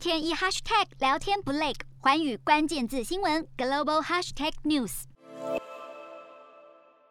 [0.00, 5.02] 天一 hashtag 聊天不累，环宇关键字新闻 global hashtag news。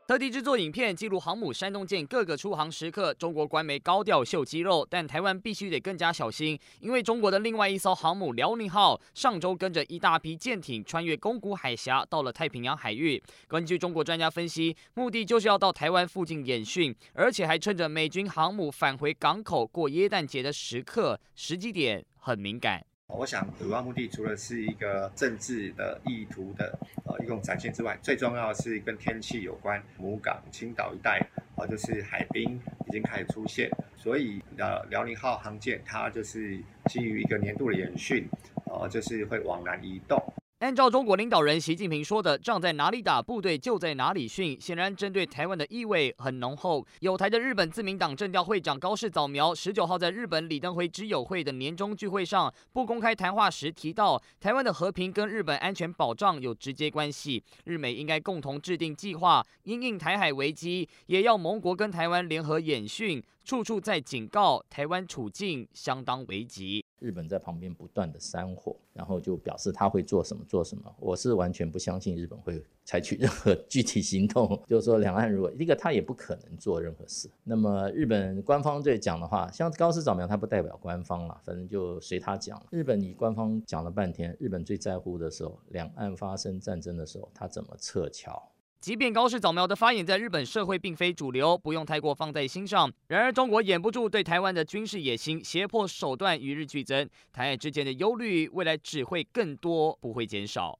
[0.07, 13.21] 特地制作影片记录航母山东舰各个出航时刻，中国官媒高调秀肌肉，但台湾必须得更加小心，因为中国的另外一艘航母辽宁号上周跟着一大批舰艇穿越宫古海峡，到了太平洋海域。
[13.47, 22.85] 根据中国专家分析，目的就是要到台湾附近演训，而且还趁着美军航母返回港口过耶诞节的时刻，时机点很敏感。
[23.07, 29.81] 我想主要目的除了是一个政治的意图的呃一种展现之外，最重要的是跟天气有关。
[29.97, 31.19] 母港青岛一带
[31.55, 36.55] 啊，就是海冰已经开始出现，所以呃辽宁号航舰它就是
[36.85, 38.29] 基于一个年度的演训，
[38.65, 40.21] 呃就是会往南移动。
[40.59, 46.85] 按照中国领导人习近平说的，仗在哪里打，部队就在哪里训，显然针对台湾的意味很浓厚。
[46.99, 66.83] 有台的日本自民党政调会长高市早苗十九号在日本李登辉知友会的年终聚会上不公开谈话时提到，台湾的和平跟日本安全保障有直接关系，日美应该共同制定计划，因应台海危机，也要盟国跟台湾联合演训，处处在警告台湾处境相当危急。
[66.99, 70.93] 日本在旁边不断的煽火，然后就表示他会做什么做什么。
[70.99, 74.61] 我是完全不相信日本会采取任何 具体行动。
[74.67, 77.29] 就是说，两岸如果一个他也不可能做任何事。
[77.45, 82.61] 那么日本官方这讲的话，像高市早苗他不代表官方了，反正就随他讲。
[82.71, 88.51] 日本你官方讲了半天，日本最在乎的时候，两岸发生战争的时候，他怎么撤侨？
[88.79, 92.89] 即便高市早苗的发言在日本社会并非主流，不用太过放在心上。
[93.07, 100.79] 然而，中国掩不住对台湾的军事野心、胁迫手段与日俱增，台海之间的忧虑未来只会更多，不会减少。